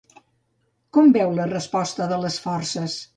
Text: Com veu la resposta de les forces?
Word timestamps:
Com 0.97 1.11
veu 1.17 1.33
la 1.41 1.45
resposta 1.51 2.09
de 2.13 2.19
les 2.25 2.39
forces? 2.47 2.97